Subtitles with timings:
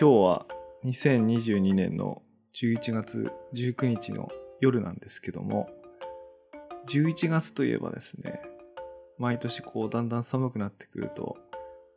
[0.00, 0.46] 今日は
[0.84, 2.22] 2022年の
[2.54, 4.28] 11月19日の
[4.60, 5.68] 夜なんですけども、
[6.86, 8.40] 11月といえばですね、
[9.18, 11.36] 毎年こうだんだん寒くなってくると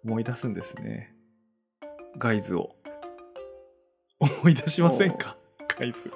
[0.03, 1.13] 思い出すんですね。
[2.17, 2.75] ガイズを。
[4.19, 5.37] 思い出しませんか？
[5.77, 6.11] ガイズ。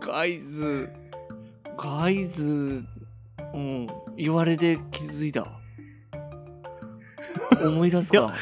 [0.00, 0.90] ガイズ
[1.78, 2.84] ガイズ
[3.54, 3.86] うん
[4.16, 5.46] 言われて気づいた
[7.64, 8.34] 思い出すか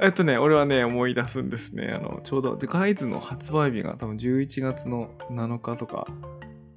[0.00, 1.94] えっとね、俺はね、思い出すんですね。
[1.96, 6.06] あの、ちょうど、でガイズの発売日が多分11月の7日とか、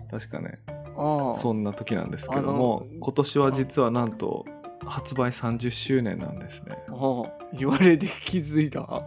[0.09, 0.59] 確かね、
[1.39, 4.45] そんな時なんですけども今年は実はなんと
[4.85, 6.77] 発売30周年なんですね。
[7.57, 8.81] 言われて気づいた。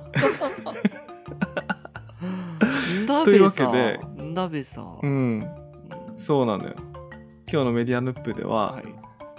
[3.25, 4.83] というわけでんだべさ。
[5.03, 5.11] うん。
[5.11, 5.47] うん。
[6.17, 6.75] そうなのよ。
[7.51, 8.85] 今日のメディアヌップでは、はい。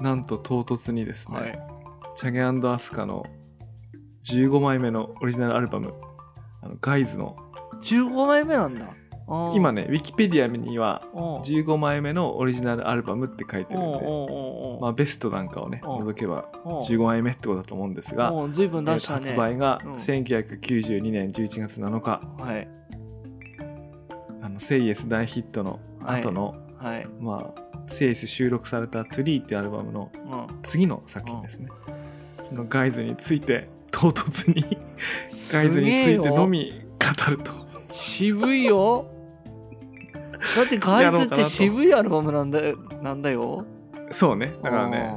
[0.03, 1.59] なんと唐突にですね、はい。
[2.15, 3.25] チャゲアスカの
[4.25, 5.93] 15枚目のオリジナルアルバム。
[6.61, 7.35] あのガイズの。
[7.81, 8.87] 15枚目なんだ。
[9.55, 11.17] 今ねウィキペディアにはう。
[11.17, 14.77] ん15枚目のオリジナルアルバムって書いてるんで、うんうんうんう。
[14.77, 16.01] んまあ、ベストなんかをねう。
[16.01, 16.69] ん除けばう。
[16.69, 19.27] ん15枚目ってことだと思うんですが、うんずいぶん出したね。
[19.29, 19.93] 発売がうん。
[19.95, 22.67] 1992年11月7日、はい。
[24.41, 27.07] あのセイエス大ヒットの後の、はい。
[27.19, 30.59] まあ、セイエス収録された「トゥリーっていうアルバムのうん。
[30.61, 31.69] 次の作品ですね、
[32.43, 34.77] そのガイズについて唐突に
[35.53, 37.51] ガイズについてのみ語ると。
[37.91, 39.09] 渋いよ。
[40.57, 43.65] だってガイズって渋いアルバムなんだよなんだよ。
[44.11, 44.53] そうね。
[44.61, 45.15] だからね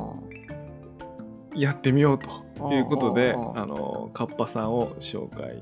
[1.57, 5.61] やってみようということであのカッパさんを紹介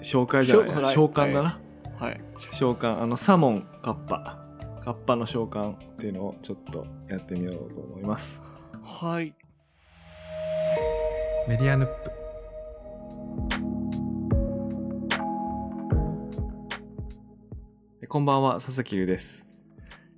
[0.00, 1.60] 紹介じゃない紹介召喚だな、
[1.98, 2.20] はい。
[2.52, 4.38] 召喚あのサモンカッパ。
[4.80, 8.40] カッパの召喚っていうのをちょっとやってみようと思います。
[8.80, 9.34] はい。
[11.48, 12.13] メディアヌップ
[18.08, 19.46] こんばんは佐々木優です。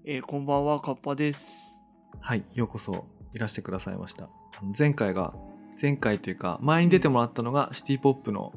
[0.05, 1.79] えーこんばんはカッパです。
[2.21, 4.29] はいようこそいらしてくださいました。
[4.77, 5.35] 前回が
[5.81, 8.53] 前回というか前に出てもらったのがシティポップの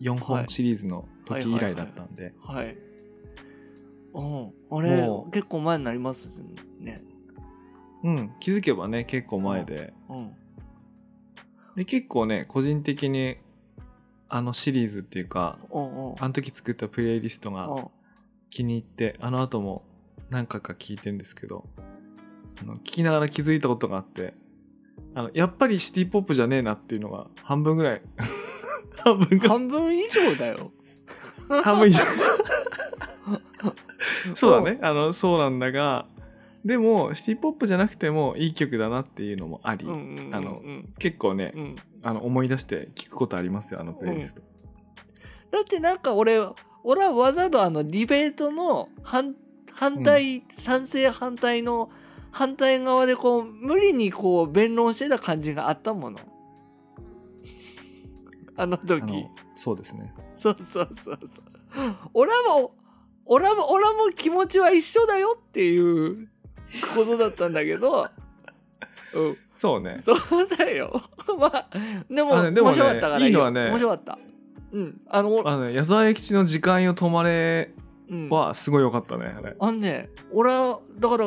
[0.00, 2.32] 4本シリーズの時以来だったんで。
[2.42, 2.76] はい。
[4.12, 5.30] うんあれもう。
[5.30, 6.28] 結構前になります
[6.78, 7.00] ね。
[8.04, 9.92] うん気づけばね結構前で。
[10.08, 10.32] うん。
[11.76, 13.36] で結構ね個人的に
[14.28, 16.14] あのシリーズっていうかうんうん。
[16.20, 17.84] あの時作ったプレイリストがうん
[18.50, 19.84] 気に入ってあの後も
[20.28, 21.66] 何回か聞いてんですけど
[22.60, 24.34] あの聞きながら気づいたことがあって
[25.14, 28.02] あのやっぱりシティポップじゃねえなっていうのが半分ぐらい
[29.02, 29.48] 半分ぐらい。
[29.48, 30.70] 半分以上だよ。
[31.64, 32.00] 半分以上。
[34.34, 34.78] そうだね。
[34.82, 36.06] あのそうなんだが
[36.64, 40.34] でもシティポップじゃなくてもいい曲だなっていうのもあり、うんうんうんうん。
[40.34, 40.62] あの
[40.98, 41.76] 結構ね、うん。
[42.02, 44.42] あの思い出して聞くことありますよあのプレイリスト、
[45.50, 46.38] だってなんか俺
[46.84, 49.34] 俺はわざとあのディベートの反
[49.72, 51.90] 反対、賛成反対の
[52.32, 56.18] 反対側でこう無理にこう弁論してた感じがあったもの。
[58.56, 59.26] あの時。
[59.54, 60.12] そうですね。
[60.34, 60.88] そうそうそう。
[61.04, 61.18] そう
[62.14, 62.70] 俺はもう
[63.24, 66.28] 俺はも俺はもう気持ちは一緒だよっていう
[66.94, 68.08] ことだったんだけど。
[69.14, 69.36] うん。
[69.56, 69.96] そうね。
[69.98, 70.18] そう
[70.58, 71.02] だよ。
[71.38, 71.68] まあ
[72.08, 74.18] でもでもね面白かったからいいのはね面白かった
[74.72, 75.00] うん。
[75.08, 77.72] あのあのね矢沢永吉の時間よ止まれ
[78.08, 78.28] うん。
[78.28, 79.56] はすごい良かったねあれ。
[79.58, 81.24] あのね俺はだから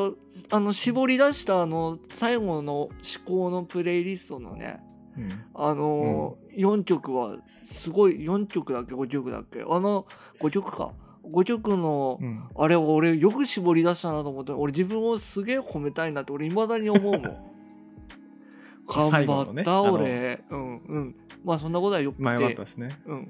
[0.51, 2.91] あの絞り出したあの最後の思
[3.25, 4.81] 考のプレイリストのね
[5.17, 5.29] うん。
[5.53, 10.05] あのー4曲はすごい4曲だっけ5曲だっけあの
[10.39, 10.91] 5曲か。
[11.31, 12.43] 5曲のうん。
[12.55, 17.21] あれは俺よく絞り出したなと思って俺自分をすげえ褒めたいなって俺未だに思うもん。
[18.85, 20.43] 頑張った、のね俺。
[20.49, 22.23] うんうんまあそんなことはよくて。
[22.23, 22.89] まあったですね。
[23.05, 23.27] うん。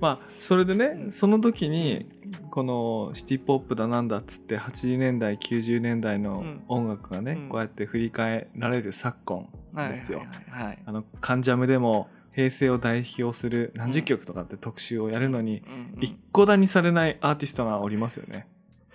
[0.00, 1.12] まあそれでね、うん。
[1.12, 2.06] その時に
[2.50, 6.64] このシティ・ポップだなんだっつって80年代90年代のうん。
[6.68, 7.48] 音楽がね、うん。
[7.48, 10.22] こうやって振り返られる昨今はいですよ
[10.86, 15.62] あの「関ジャム」でも平成を代表する何十曲とかって特集をやるのに、
[16.02, 18.46] 一個だにされないアーティストがおりますよね。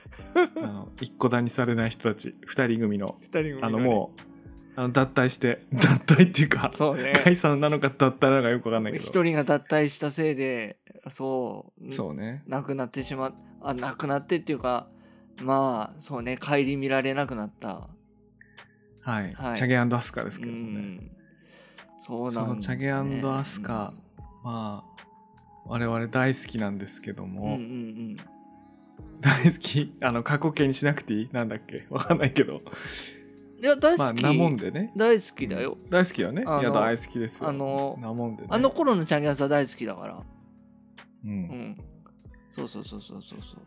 [0.62, 3.18] あの一個だにされない人たち2人組の。
[3.22, 4.22] 二人組あのもう
[4.76, 7.14] あの脱退して脱退っていうかそうね。
[7.24, 9.06] 解散なのか脱退なのかよくわかんないけど。
[9.06, 10.78] 一人が脱退したせいで
[11.10, 12.44] そうそうね。
[12.48, 14.88] 亡くなってしまっあ亡くなってっていうか
[15.44, 17.90] まあそうね顧みられなくなった。
[19.04, 19.58] はい、はい。
[19.58, 21.12] チャゲアスカですうけどね、ん。
[22.00, 23.94] そうそなんです、のチャゲね、アスカ、
[24.44, 25.04] まあ
[25.66, 27.60] 我々大好きなんですけども、うんうんう
[28.14, 28.18] ん。
[29.20, 29.96] 大好き？
[30.02, 31.30] あの過去形にしなくていい？
[31.32, 31.86] なんだっけ？
[31.90, 32.60] わかんないけど
[33.62, 34.92] いや大好き、まあなもんでね。
[34.96, 35.78] 大好きだよ。
[35.90, 36.42] 大好きよね。
[36.42, 37.50] いや大好きですよ。
[37.50, 38.48] あのなもんでね。
[38.50, 40.14] あの頃のチャンギャスは大好きだから。
[40.16, 41.28] う。
[41.28, 41.34] うん。
[41.34, 41.78] ん
[42.50, 43.62] そうそうそうそうそうそう。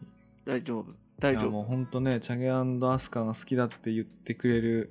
[0.44, 0.86] 大丈夫。
[1.20, 1.50] 大丈夫。
[1.50, 4.90] もうほんとねチャゲアスカが好きだって言ってくれる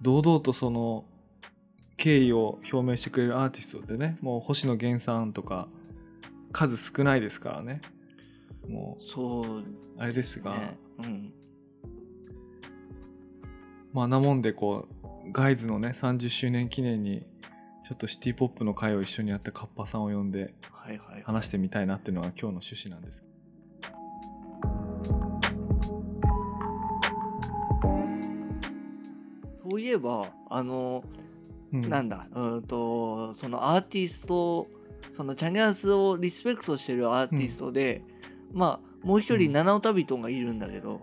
[0.00, 1.04] 堂々とその
[1.96, 5.66] 敬意を表明してくれるアーティストでねもう星野源さんとか
[6.52, 7.80] 数少ないですからね。
[8.68, 9.64] もそうう
[9.98, 11.32] あれですが、ねうん
[13.96, 14.86] まあなもんでこ
[15.26, 17.24] うガイズのね30周年記念に
[17.82, 20.52] ちょっとシティポップの会を一緒にやったカッパさんを呼んで
[21.24, 23.24] 話してみたいなっていうのが今日の趣旨なんです
[29.62, 31.02] そういえばあの
[31.72, 31.88] うん。
[31.88, 34.66] なんだうんとそのアーティスト
[35.10, 38.02] そのチャゲアスをリスペクトしてるアーティストで、
[38.52, 41.00] まあもう一人うんナナオタビトンがいるんだけど、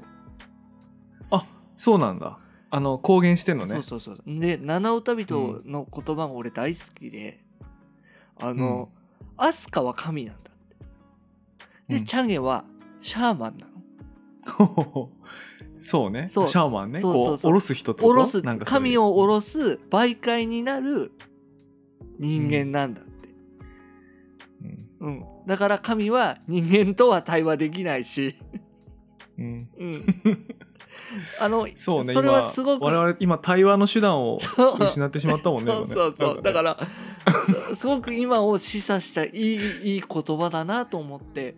[1.31, 2.37] あそうなんだ
[2.75, 3.69] あの公言してんのね。
[3.69, 4.17] そうそうそう。
[4.25, 7.39] でナナオタビトンの言葉が俺大好きで、
[8.41, 8.89] あの、
[9.37, 10.43] アスカは神なんだっ
[11.87, 11.93] て。
[11.93, 12.05] で、うん。
[12.05, 12.65] チャゲは
[12.99, 13.67] シャーマンな
[14.57, 15.11] の。
[15.83, 16.27] そうね。
[16.27, 16.47] そう。
[16.47, 16.99] シャーマンね。
[16.99, 17.27] そうそうそう。
[17.27, 18.13] こう下ろす人ってこと？
[18.15, 19.59] 下ろす神を下ろす
[19.91, 21.11] 媒介になる
[22.17, 23.29] 人間なんだって、
[24.99, 25.09] うん。
[25.09, 25.25] うん。
[25.45, 28.33] だから神は人間とは対話できないし、
[29.37, 29.69] うん。
[29.77, 30.05] うん、
[31.39, 34.39] あのそうねそれはすごく今我々今対話の手段を
[34.79, 36.77] 失ってしまったもんねそうそうそう、だからら
[37.69, 41.55] す すごく今を示唆したいいいい言葉だなと思って。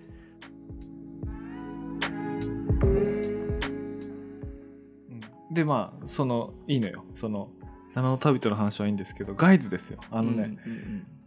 [5.51, 7.05] でまあそのいいのよ。
[7.15, 7.49] その
[7.93, 9.99] 七の旅人の話はいいんですけどガイズですよ。
[10.11, 10.57] あのね、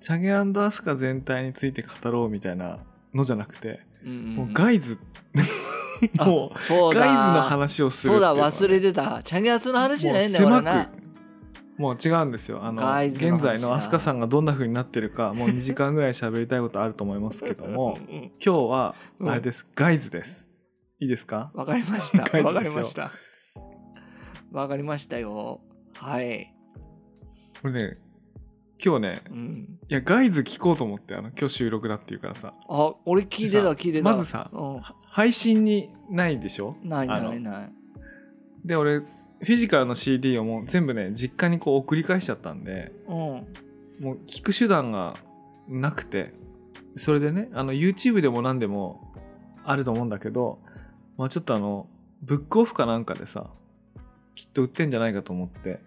[0.01, 2.79] チャゲアスカ全体について語ろうみたいな
[3.15, 4.35] のじゃなくて、うんうんうん。
[4.35, 4.99] もうガイズ。
[5.35, 5.41] あ
[6.17, 7.01] もうそうだ。
[7.01, 9.23] ガイズの話をするそうだっていのはね忘れてた。
[9.23, 10.99] チャゲアスの話じゃもないんだよ俺う狭なく
[11.79, 12.65] もう違うんですよ。
[12.65, 13.53] あのガイズの話だ。
[13.53, 19.31] 現在の飛鳥さんがどんな風になってるかもう2時間ぐらい喋りたいことあると思いますけども 今日はうん。
[19.31, 20.49] あれです、ガイズです。
[21.01, 21.51] いいですか？
[21.55, 22.25] わかりました。
[22.31, 22.49] ガイズですよ。
[22.49, 23.13] わかりました。
[24.51, 25.61] わかりましたよ。
[25.95, 26.55] はい、
[27.63, 27.93] これね
[28.85, 32.55] 今日ねうん、いやガイズ聞こうと思ってあの今日収録だっていうからさ。
[32.69, 34.05] あ俺聞いてた聞いてた。
[34.13, 36.75] まずさう配信にないでしょ？
[36.85, 37.73] ん、ないないない。
[38.65, 43.17] で俺フィジカルの CD をもう全部ね実家にこう送り返しちゃったんでうん。
[44.01, 45.15] もう聞く手段が
[45.69, 46.33] なくて
[46.97, 49.13] それでねあの YouTube でも何でも
[49.65, 50.61] あると思うんだけど、
[51.17, 51.89] まあ、ちょっとあの
[52.23, 53.51] ブックオフかなんかでさ
[54.37, 55.81] きっと売ってんじゃないかと思って、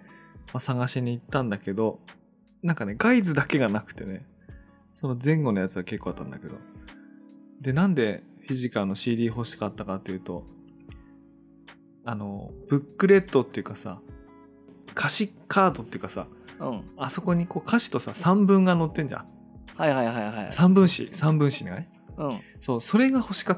[0.48, 2.00] まあ、探しに行ったんだけど
[2.64, 4.26] なんかねガイズだけがなくてね
[4.94, 6.56] その前後のやつは結構あったんだけど。
[7.60, 10.46] でなんでフィジカルの CD 欲しかったかっていうと
[12.04, 14.00] あのブックレットっていうかさ
[14.92, 16.28] 歌詞カードっていうかさ
[16.60, 16.84] うん。
[16.98, 19.26] あそこにこう歌詞とさ三文が載ってんじゃん。
[19.76, 20.52] はいはいはいはい。
[20.52, 21.90] 三分詞三分詞ね。
[22.18, 22.42] うん。
[22.60, 23.58] そうそれが欲しかっ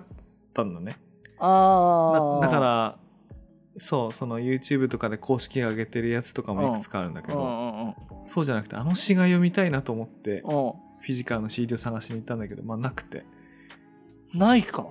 [0.53, 0.97] たんだね。
[1.39, 2.97] ああだだから
[3.77, 7.95] そうその YouTube とかで公式が上げてるやつとかもいくつかあるんだけど、うんうんうん。
[8.27, 13.25] そうじゃなくてあの詩が読みたいなと思ってうフィジカルの CD を探しに行ったんだけどまあなくて。
[14.35, 14.87] んないか。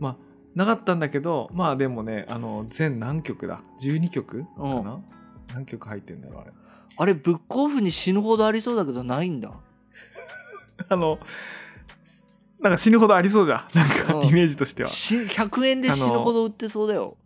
[0.00, 0.16] まあ
[0.54, 4.84] なかったんだけどまあでもねあの全何曲だ？12曲かうん。
[4.84, 5.00] な
[5.54, 6.52] 何曲入ってんだろうあれ。
[6.96, 9.52] あれブックオフに死ぬほどありそうだけどないんだ。
[10.88, 11.18] あの
[12.60, 13.76] なんか死ぬほどありそうじゃん。
[13.76, 14.26] なんかうん。
[14.28, 14.88] イメージとしては。
[14.88, 17.16] し100円で死ぬほど売ってそうだよ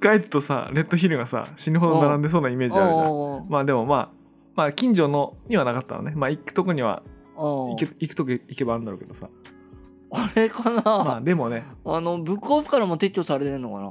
[0.00, 3.12] ガイズとさレッドヒルがさ死ぬほど並んでそうなイメージあるじゃん。
[3.12, 3.40] う。
[3.40, 4.08] んまあでもまあ
[4.54, 6.12] まあ近所のにはなかったのね。
[6.14, 7.02] まあ行くとこには
[7.36, 7.40] う。
[7.40, 9.28] ん行け行くとこ行けばあるんだろうけどさ。
[10.10, 11.64] あれかな、まあでもね。
[11.84, 13.90] あのブックオフからも撤去されてんのかな？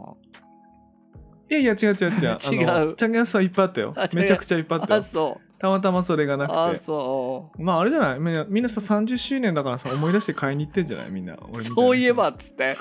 [1.50, 2.32] いやいや違う違う違う。
[2.90, 2.96] 違う。
[2.96, 3.94] チャンゲアスはいっぱいあったよ。
[4.14, 5.00] めちゃくちゃいっぱいあったよ。
[5.00, 6.84] あそたまたまそれがなうあくて。
[6.84, 8.20] そまああれじゃない？
[8.20, 11.12] みんなみんなさ30周年だからさ思い出して買いに行ってんじゃない？
[11.12, 11.38] みんな。
[11.60, 12.76] そういえばっつって。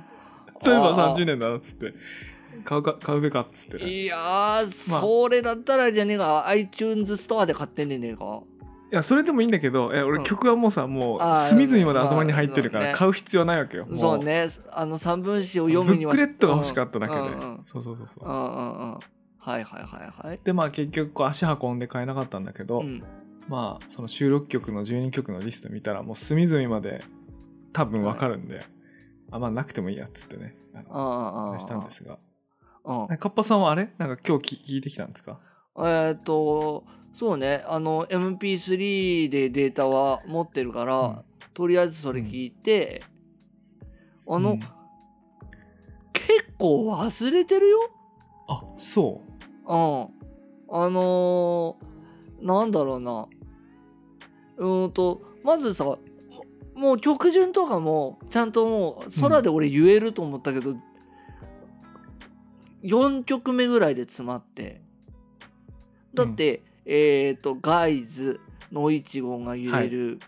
[0.60, 1.94] そういえばあー30年だなっつって
[2.64, 8.42] 買うか買うべかっつってねいいやー、それだったらじゃねえか？iTunes ストアで買ってんねえか？
[8.90, 10.24] やそれでもいいんだけどえ俺うん。
[10.24, 13.86] 曲はもうさもうあー隅々まで頭に入ってるから買う必要はないわけよ。
[13.86, 14.46] もそうね。
[14.72, 18.28] あの三分詞を読むにはブックレットが欲しかっただけで、うんうんそうそうそうそう。
[18.28, 18.90] うんうんうん。
[18.92, 19.00] はい
[19.46, 19.80] はいは
[20.22, 20.40] いはい。
[20.44, 23.02] でまあ結局こう足運んで買えなかったんだけど、うん。
[23.48, 27.02] まあその収録曲の12曲のリスト見たらもう隅々まで
[27.72, 28.64] 多分わかるんで、
[29.32, 30.54] あまあなくてもいいやっつってね
[30.88, 32.18] ああしたんですが
[32.84, 33.06] うん。
[33.18, 33.90] カッパさんはあれ？
[33.98, 35.40] なんか今日聞聞いてきたんですか？
[35.78, 37.64] えーっとそうね。
[37.66, 41.20] あの MP3 でデータは持ってるから、うん。
[41.54, 43.02] とりあえずそれ聞いて、
[44.28, 44.60] あの、うん。
[46.12, 47.90] 結構忘れてるよ？
[48.48, 49.20] あそ
[49.68, 49.72] う。
[49.72, 50.08] うん。
[50.70, 53.26] あのーなんだろうな。
[54.56, 55.84] うーんとまずさ
[56.74, 60.74] もう曲順とかもちゃんともう空で俺言えると思ったけど、
[62.84, 64.80] 4曲目ぐらいで詰まって。
[66.14, 70.20] だって、えっ、とガイズのいちごが揺れる、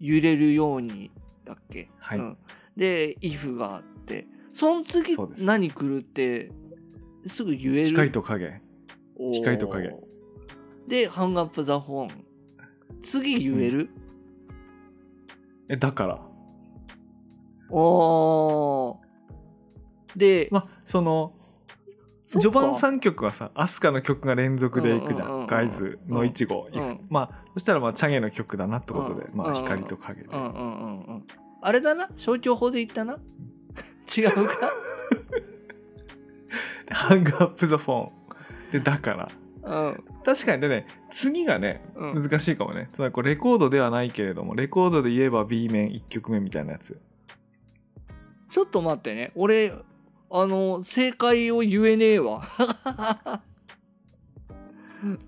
[0.00, 1.10] 揺れるように
[1.44, 2.18] だっけ、はい。
[2.18, 2.36] うん、
[2.76, 4.26] で「if」があって。
[4.48, 6.50] その次何来るって
[7.24, 7.86] すぐ言える。
[7.88, 8.60] 光と影。
[9.16, 9.94] 光と影。
[10.86, 12.24] で「ハンガップ・ザ・フォン」
[13.02, 13.90] 次言える、
[15.68, 16.20] えだから。
[17.70, 18.96] おー。
[20.16, 21.34] で、まあその
[22.40, 25.36] 序盤3曲はさアスカの曲が連続でいくじゃん,、うんうん。
[25.36, 25.46] うんうん。
[25.46, 27.00] ガイズのいちご、うん。
[27.10, 29.36] まあそしたらまあチャゲの曲だなってことで、うん。
[29.36, 31.24] まあ光と影で、うんうんうんうん。
[31.60, 32.08] あれだな？
[32.16, 33.18] 消去法で言ったな？
[34.16, 34.72] 違うか？
[36.90, 38.08] ハングアップ・ザ・フォン
[38.72, 39.28] でだから。
[39.64, 40.04] うん。
[40.24, 42.22] 確かにでね次がねうん。
[42.22, 46.98] 難しいかもね、つまりこうレコードではないけれどもレコードで言えば B 面1曲目みたいなやつ。
[48.50, 49.30] ちょっと待ってね。
[49.34, 49.72] 俺
[50.34, 52.42] あの正解を言えねえわ。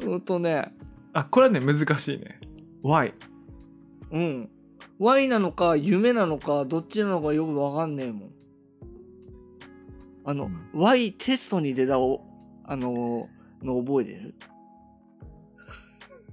[0.00, 0.72] うんとね。
[1.12, 2.40] あこれはね難しいね。
[2.82, 3.12] Why?
[4.10, 4.50] うん。
[4.98, 8.30] Y なのか夢なのかどっちなのかよくわかんねえもん。
[10.24, 10.70] あの、うん。
[10.72, 12.24] Y テストに出たお
[12.64, 13.28] あの
[13.62, 14.34] の覚えてる？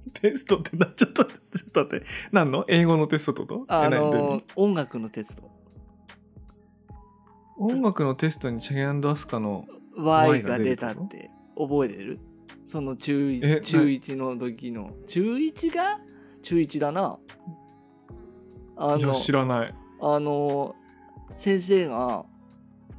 [0.18, 2.06] テストってなちょっと待ってちょっと待って。
[2.32, 2.64] 何の？
[2.68, 3.74] 英語のテストってこと？
[3.74, 4.44] あの味？
[4.56, 5.51] 音楽のテスト
[7.62, 9.66] 音楽のテストにチャゲアスカの
[9.96, 12.18] Y が出たって覚えてる？
[12.66, 14.90] その中え1中1の時の。
[15.06, 16.00] 中1が？
[16.42, 17.18] 中1だな。
[18.76, 19.74] あの知らない。
[20.00, 20.74] あの
[21.36, 22.24] 先生が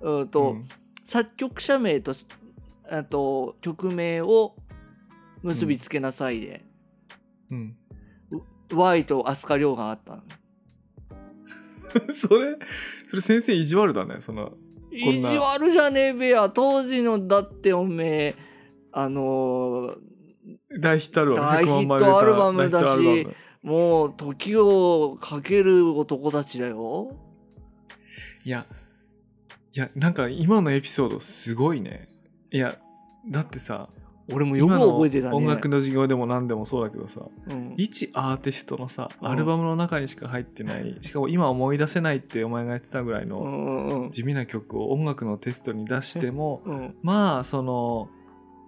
[0.01, 0.63] うんと、うん。
[1.03, 2.13] 作曲者名と
[2.89, 4.55] あと曲名を
[5.41, 6.65] 結びつけなさいで、
[7.51, 7.75] うん、
[8.73, 10.23] Y と飛鳥亮があったの
[12.13, 12.57] それ
[13.07, 14.53] それ先生意地悪だねその
[14.91, 16.49] 意地悪じゃねえべや。
[16.49, 18.35] 当時のだっておめえ
[18.91, 19.95] あの
[20.79, 22.69] 大ヒットアルバム大ヒット100万枚売れたアルバム。
[22.69, 23.27] だし
[23.63, 27.15] もう時をかける男たちだよ。
[28.43, 28.67] いや
[29.73, 32.09] いやなんか今のエピソードすごいね。
[32.51, 32.77] いや
[33.27, 33.89] だってさ
[34.31, 35.35] 俺もよく覚えてたね。
[35.35, 37.73] 音楽の授業でも何でもそうだけどさうん。
[37.77, 39.27] 一アーティストのさうん。
[39.27, 46.95] アルバムの中にしか入ってないしかも今思い出せないってお前が言ってたぐらいうの地味な曲を音楽のテストに出してもうん。
[47.01, 48.09] まあその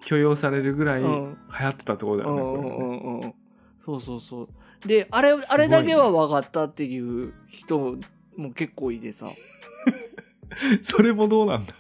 [0.04, 1.38] 許容されるぐらい流うん。
[1.50, 3.36] 行ってたってことだよねね。
[3.80, 4.48] そうそうそう。
[4.86, 7.98] であれあれだけは分かったっていう人
[8.36, 9.30] も結構いてさ。
[10.84, 11.74] それもどうなんだ？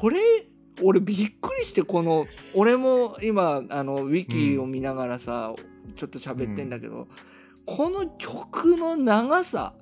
[0.00, 0.18] これ
[0.82, 5.54] 俺びっくりしてこの俺も今あのウィキを見ながらさ、
[5.94, 7.06] ちょっと喋ってんだけど、
[7.66, 9.74] この曲の長さ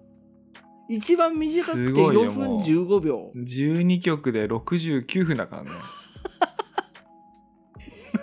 [0.88, 2.62] 一番短くてすごいよ4分もう。
[2.62, 3.30] 15秒。
[3.36, 5.70] 12曲で69分だからね。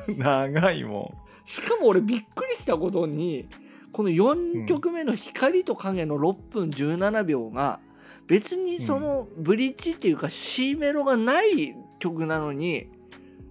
[0.17, 3.47] 長いもしかも俺びっくりしたことに
[3.91, 7.79] この4曲目の「光と影」の6分17秒が
[8.27, 12.87] 別にそのブリッジっていうか C メロがない曲なのに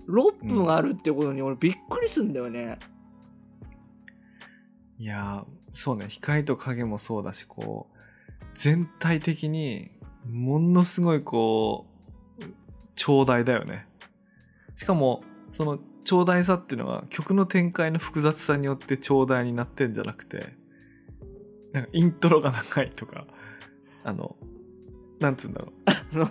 [0.08, 2.78] 6分あるってことに俺びっくりするんだよね。
[4.98, 6.06] んいやーそうね。
[6.08, 9.90] 光と影もそうだしこう全体的に
[10.30, 11.86] ものすごいこ
[12.40, 12.44] う
[12.94, 13.86] 長大だよね。
[14.76, 15.20] しかも
[15.52, 20.54] その長大さっていうのは曲の展開の複雑さによって長大になってんじゃなくて
[21.72, 23.26] なんかイントロが長いとか
[24.04, 24.36] あの
[25.20, 25.72] なんつうんだろ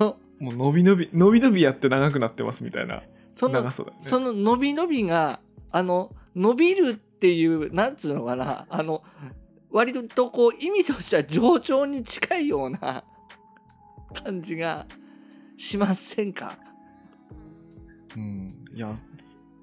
[0.09, 3.01] う もう伸び伸び伸び伸びやって長くなってますみたいな。
[3.33, 3.99] その長さだよね。
[4.01, 5.39] その伸び伸びが
[5.71, 8.65] あの伸びるっていうなんつうのかな。
[8.69, 9.03] あの
[9.71, 13.05] 割とこう意味としては冗長に近いような
[14.13, 14.85] 感じが
[15.55, 16.57] しませんか？
[18.17, 18.93] うん、いや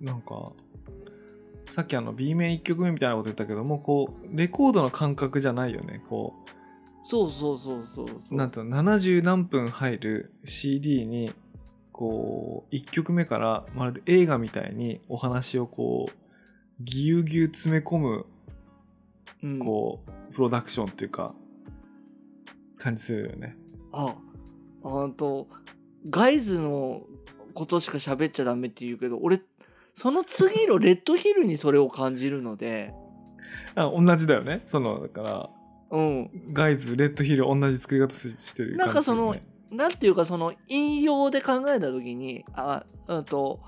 [0.00, 0.52] なんか
[1.70, 6.02] さっきあの B 面1曲目みたいなこと言ったけどもこうレコードの感覚じゃないよね。
[6.08, 6.34] こ
[7.02, 8.16] そうそうそうそうそう。
[8.32, 11.32] うなんていうの70何分入る CD に
[11.92, 16.12] こう1曲目からまるで映画みたいにお話をこう
[16.80, 18.26] ぎゅうぎゅう詰め込む
[19.42, 21.34] うん、こうプロダクションっていうか
[22.76, 23.56] 感じするよね。
[23.92, 24.14] あ
[24.84, 25.48] あと
[26.08, 27.02] ガイズの
[27.54, 29.40] ことしか喋っちゃダメって言うけど俺
[29.94, 32.94] その次のレッドヒルにそれを感じるので。
[33.74, 34.62] あ同じだよね。
[34.66, 35.59] そのだからうん
[36.52, 39.34] ガイズレッドヒル同じ作り方ししてるね、なんかその
[39.72, 43.60] なんていうかその引用で考えた時にあうんと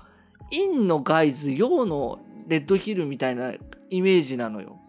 [0.49, 3.53] 陰のガイズ陽のレッドヒルみたいな
[3.89, 4.79] イメージなのよ。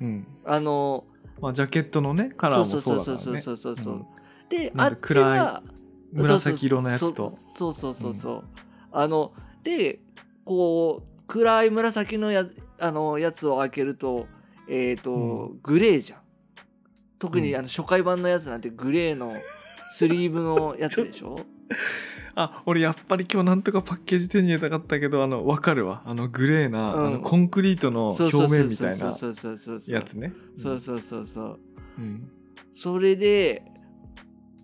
[0.00, 0.26] うん。
[0.44, 1.04] あの
[1.40, 4.06] まあジャケットのねカラーもそうだからそうねそうそうそうそう、うん。
[4.48, 5.62] であっちは
[6.12, 7.34] 紫色のやつと。
[7.54, 8.44] そうそうそうそうそう、
[8.92, 10.00] あので
[10.44, 12.46] こう暗い紫のや
[12.80, 14.26] あのやつを開けると
[14.70, 16.20] えっ、と、うグレーじゃん。
[17.18, 17.58] 特にうん。
[17.58, 19.34] あの初回版のやつなんてグレーの
[19.90, 21.40] スリーブのやつでしょ？
[22.36, 26.02] あ俺やっぱり今日なんとかパッケージ手に入れたかったけどあの分かるわ。
[26.06, 27.06] あのグレーな、うん。
[27.08, 29.22] あのコンクリートの表面みたいなやつ
[30.14, 30.32] ね。
[30.56, 31.60] そうそうそうそう。
[31.98, 32.30] うん。
[32.70, 33.64] それで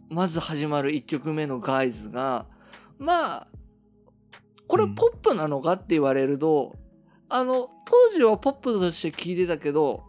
[0.09, 2.47] まず始まる1曲目の「ガイズが
[2.99, 3.49] まあ
[4.69, 4.95] これうん。
[4.95, 6.77] ポップなのかって言われると、
[7.29, 10.05] あの当時はポップとして聴いてたけど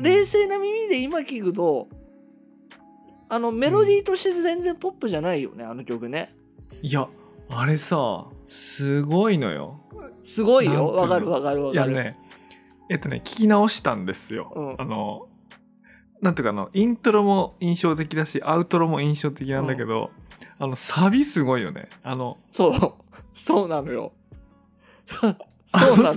[0.00, 1.88] 冷静な耳で今聴くと
[3.28, 6.30] あのメロディーとして全然ポップじゃないよねあの曲ね。
[6.82, 7.08] いや
[7.48, 9.80] あれさすごいのよ。
[10.22, 10.86] すごいよ。
[10.92, 12.16] わかるわかるわかる、いやね
[12.90, 14.80] えっとね聞き直したんですよ、うん。
[14.80, 15.28] あの
[16.20, 20.10] なんていうかあのイントロも印象的だしアウトロも印象的なんだけど、
[20.58, 21.88] あのサビすごいよね。
[22.02, 22.94] あのそう。
[23.32, 24.12] そうなのよ。
[25.22, 26.12] あそうな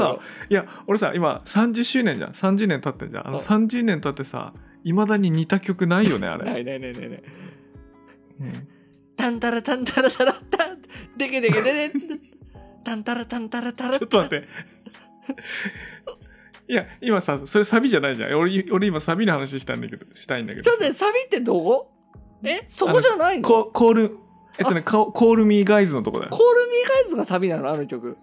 [0.50, 2.32] いや俺さ今30周年じゃん。
[2.32, 3.28] 30年経ってんじゃん。
[3.28, 3.44] あのうん。
[3.44, 7.24] 30年経ってさいまだに似た曲ないよねあれ、ないないないないない。
[8.42, 8.68] うん。
[9.16, 10.74] タンタラタンタラタラタ。
[10.74, 10.82] ン
[11.18, 11.94] デケデケデデ
[12.84, 14.48] タンタラタンタラタラちょっと待って。
[16.70, 18.34] いや今さそれサビじゃないじゃん。
[18.34, 20.64] 俺俺今サビの話したんだけどしたいんだけど。
[20.64, 21.92] ちょっとねサビってどこ？
[22.44, 22.64] え？
[22.68, 23.48] そこじゃないの？
[23.48, 24.18] コココール
[24.60, 26.32] えっとねココールミーガイズのとこだよ。
[26.32, 26.40] ール
[26.70, 27.70] ミーガイズがサビなの？
[27.70, 28.18] あの曲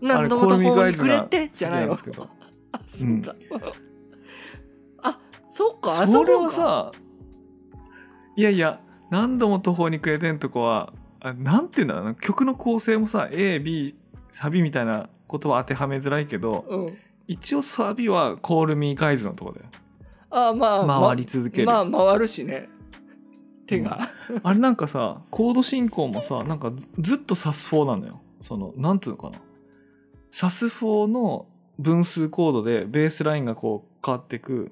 [0.00, 1.94] 何度も途方に暮れてじゃないの？
[1.94, 3.32] あそうか、
[5.02, 5.18] あ
[5.50, 5.90] そっか。
[5.90, 6.92] あそそれはさ
[8.36, 13.94] いやいや何度も途方に暮れてんとこはあなんていうんだろうな曲の構成もさ AB
[14.32, 16.98] サビみたいなことは当てはめづらいけどうん。
[17.28, 19.66] 一応サビはコールミーガイズのとこだよ。
[20.30, 22.68] あまあ回り続ける、まあ回るしね。
[23.66, 23.98] 手が、
[24.44, 28.20] あれなんかさコード進行もさなんかずずっとサス4なのよ。
[28.40, 29.40] そのなんつうのかな
[30.38, 31.46] サス4の
[31.78, 34.70] 分数コードでベースラインがこう変わってく。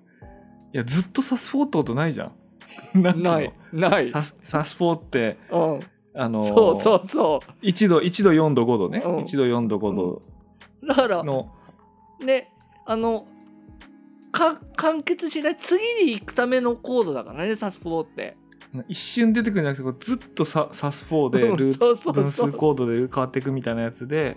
[0.74, 2.32] いやずっとサス4ってことないじゃん。
[3.22, 5.80] ないないサスサス4ってうん。
[6.16, 9.16] あのーそうそうそ1度1度4度5度ね、うん。
[9.20, 10.20] 1度4度5度
[10.82, 11.50] うだからの、
[12.22, 12.52] ね
[12.84, 13.26] あの
[14.32, 18.36] か完結しない次に行くためのコードだからねサス4って。
[18.88, 24.36] 一瞬出てくるんじゃなくてずっとササス4でうんルー分数コードで変わっていくみたいなやつで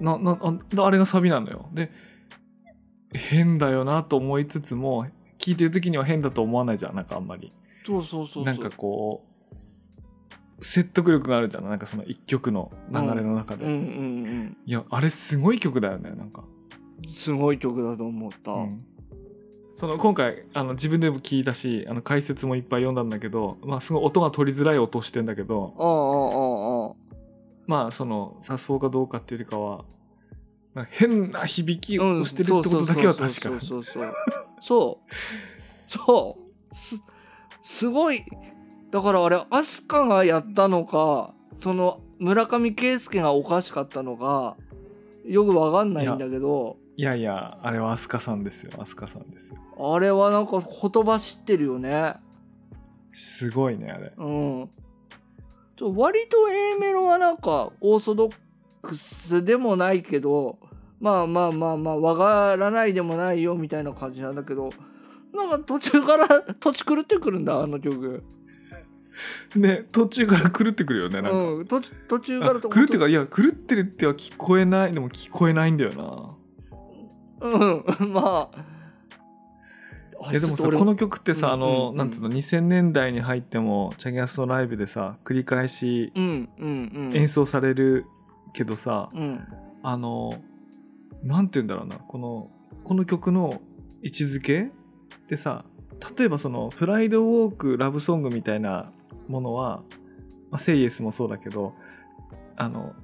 [0.00, 1.68] ななああれがサビなのよ。
[1.72, 1.90] で
[3.12, 5.06] 変だよなと思いつつも
[5.38, 7.50] 聞いてる時には変だと思わないじゃんなんかあんまり。
[7.86, 8.44] そうそうそうそう。
[8.44, 9.24] なんかこ
[10.60, 16.42] う説得力があるじゃんなんかその一曲の流れの中で、うんうんいやあれすごい曲だよねなんか。
[16.42, 16.54] うん
[17.08, 18.86] すごい曲だと思った、うん。
[19.74, 25.74] その今回あの自分でも聞いたしあの解説もいっぱい読んだんだけど、まあ、すごい音が取りづらい音してんだけど。
[25.76, 26.63] あああああ
[27.66, 29.84] まあそのさそうかどうかっていうよりかは
[30.90, 33.84] 変な響きをしてるってことだけは確かそうそう
[34.60, 36.38] そうそ
[36.72, 36.96] うす
[37.64, 38.24] すごい。
[38.90, 44.56] だからあれ飛鳥がやったのかその村上圭介がおかしかったのか
[45.26, 46.76] よくわかんないんだけど。
[46.96, 48.72] いやいやあれは飛鳥さんですよ。
[48.78, 49.56] 飛鳥さんですよ。
[49.94, 52.14] あれはなんか言葉知ってるよね。
[53.12, 54.12] すごいねあれ。
[54.16, 54.70] うん
[55.82, 58.34] 割と A メロはなんかオーソドッ
[58.82, 60.58] クスでもないけど
[61.00, 64.70] まあまあまあまあわからないでもないよみたいな感じなんだけど
[65.34, 68.22] なんか途中から土地狂ってくるんだあの曲。
[69.54, 77.48] ね途中から狂ってくるよねなんか、うん途途中かあらと狂ってかいや狂ってるっては聞こえないでも聞こえないんだよな。
[77.48, 77.58] う
[78.08, 78.73] んまああ
[80.30, 81.96] いやでもさこの曲ってさ、うんあの、うん。
[81.96, 88.06] なんつうの2000年代に入ってもチャギアスのライブでさ繰り返し演奏される
[88.52, 89.46] けどさ、うん。
[89.82, 90.40] あの
[91.22, 92.50] なんて言うんだろうなこの
[92.84, 93.60] この曲の
[94.02, 95.64] 位置づけってさ
[96.18, 98.92] 例えばその「プライドウォークラブソング」みたいな
[99.28, 99.82] ものは
[100.50, 101.74] 「まあ、セイエス」もそうだけど
[102.56, 102.94] あの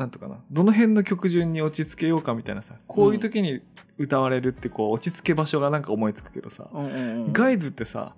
[0.00, 0.38] なんとかな。
[0.50, 2.74] どの辺の曲順に落ち着けようかみたいなさ。
[2.86, 3.60] こういう時に
[3.98, 8.14] 歌われるってこう落ち着け場所がなんか思いつくけどさ、うんうんうんガイズってさ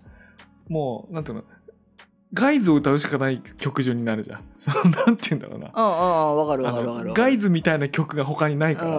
[0.69, 1.45] もうなんていうの
[2.33, 4.45] ガイズを歌うしかない曲順になるじゃん。
[4.61, 5.67] そ のなんて言うんだろうな。
[5.67, 5.87] あああ
[6.29, 8.91] あわかるわあかるわかるのガイズみたいな曲が他にないから、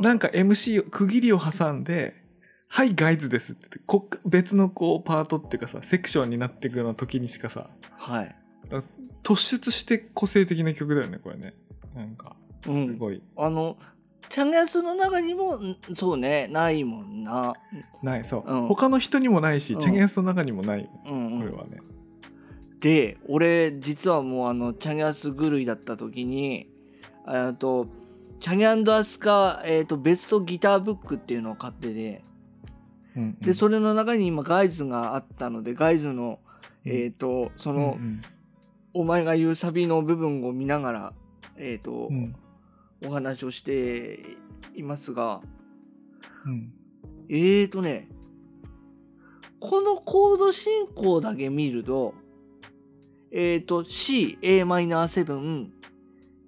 [0.00, 2.14] なんか MC を区切りを挟んで
[2.68, 8.36] 「はいガイズです」って言ってこっ別のこうパートっていうかさセクションになっていくような時にしかさはい
[9.22, 11.54] 突出して個性的な曲だよねこれね。
[11.94, 12.86] なんかうん。
[12.92, 13.76] すごい、あの
[14.28, 17.54] チャンギャスの中にもんそうねないもんな。
[18.02, 18.66] ないそう、うん。
[18.68, 19.80] 他の人にもないし、うん。
[19.80, 20.88] チャゲアスの中にもない。
[21.06, 21.40] うんうん。
[21.40, 21.78] これはね、
[22.80, 26.68] で俺実はもうあのチャギャス狂いだった時に
[27.28, 27.86] えっと
[28.38, 32.22] チャギアスカ、えー、とベストギターブックっていうのを買ってて
[33.16, 33.38] うんうん。
[33.40, 36.38] でそれの中に今ガイズがあったのでガイズの
[36.84, 36.92] うん。
[36.92, 38.22] えっ、とそうんうの、ん
[38.96, 41.12] お前が言うサビの部分を見ながら
[41.56, 42.34] えっ、と、うん。
[43.04, 44.18] お話をして
[44.74, 45.42] いますが
[46.46, 46.72] うん。
[47.28, 48.08] えーとね
[49.58, 52.14] このコード進行だけ見ると
[53.30, 55.68] えーと CAm7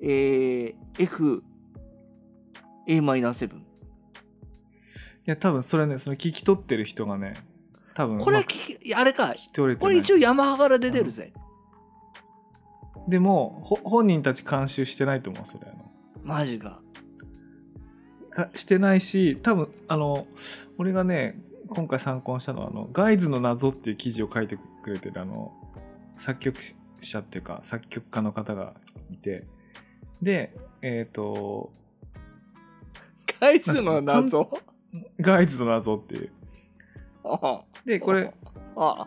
[0.01, 1.43] えー、F
[2.87, 3.61] Am7 い
[5.27, 7.35] や多分それねその聞き取ってる人がね
[7.95, 9.35] 多分これ聞きあれか
[9.79, 11.33] これ一応ヤマハから出てるぜ、
[13.09, 15.91] でもほ本人たち監修してないと思うそれあの
[16.23, 16.81] マジか。
[18.31, 20.27] かしてないし多分あの
[20.77, 25.53] 俺がね今回参考にしたのはあの「ガイズの謎」っていう記事を書いてくれてるあの
[26.19, 26.59] 作曲
[27.01, 28.75] 者っていうか作曲家の方が
[29.11, 29.47] いて。
[30.21, 31.73] でえっ、と
[33.41, 34.51] ガイズの謎
[35.21, 36.33] 「ガイズの謎」っていう。
[37.25, 38.35] あでこれ
[38.77, 39.07] あ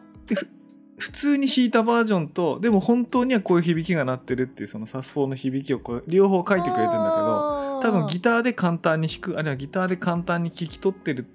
[1.02, 11.26] 普通に弾いたバージョンとでも本当にはこういう響きが鳴ってるっていうそのサスフォーの響きをこう両方書いてくれてるんだけど多分ギターで簡単に弾くあるいはギターで簡単に聞き取ってる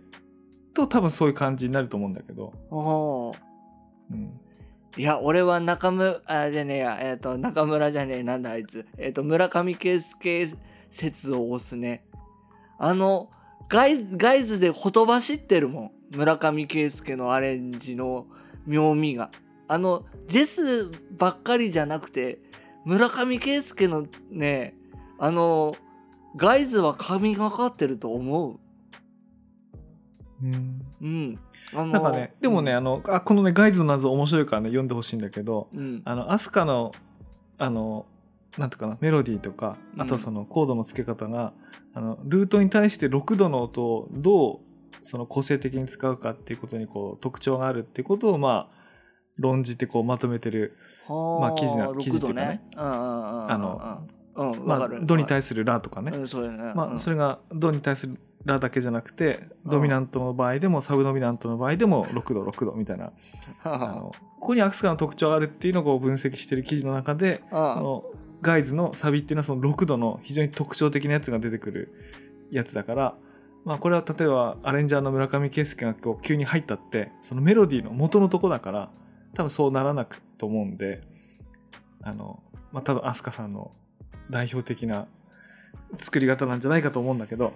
[0.72, 3.40] と多分そういう感じになると思うんだけど、あ
[4.12, 4.40] うん、
[4.96, 8.86] いや俺は中村あじゃねえやえっ、と中村じゃねえなんだあいつ。
[8.98, 10.48] えっ、と村上圭介
[10.90, 12.04] 説を押すね。
[12.78, 13.30] あの
[13.68, 15.90] ガイガイズでほとばしってるもん。
[16.16, 18.26] 村上圭介のアレンジの
[18.64, 19.30] 妙味が
[19.68, 22.38] あのジェスばっかりじゃなくて
[22.84, 24.74] 村上圭介のね
[25.18, 25.74] あの
[26.36, 28.58] ガイズは神がかってると思う。
[30.42, 30.82] うん。
[31.00, 31.38] うん。
[31.74, 36.02] あのなんかねでもねあのあこのね「ガイズの謎」面白いからね読んでほしいんだけどうん。
[36.04, 36.92] あのアスカの
[37.58, 38.06] あの
[38.58, 40.02] なんていうかなメロディーとかうん。
[40.02, 41.52] あとそのコードの付け方が、
[41.94, 44.58] あのルートに対して6度の音をどう
[45.02, 48.75] その個性的に使うかっていうことにこう特徴があるっていうことをまあ
[49.38, 50.76] 論じてこうまとめてる、
[51.08, 52.62] まあ記事な6記事っていうかね。
[52.76, 59.70] あのうんわまあドに対するラとかね、うんそれがドに対するラだけじゃなくてうん。
[59.70, 63.12] ドミナントの場合でもサブドミナントの場合でも6度6度みたいな。
[63.64, 67.72] あのここにアクスカの特徴があるっていうのを分析してる記事の中でうん。
[67.72, 68.04] あの
[68.42, 71.94] ガイズのサビっていうのはその6度の非常に特徴的なやつが出てくる
[72.50, 73.14] やつだから、
[73.64, 78.90] まあ、これは例えばアレンジャーの村上圭介がこう急に入ったってそのメロディーの元のとこだから
[79.36, 81.02] 多分そうならなくと思うんで
[82.02, 83.70] あの、まあ、多分飛鳥さんの
[84.30, 85.06] 代表的な
[85.98, 87.52] 作り方なんじゃないかと思うんだけど、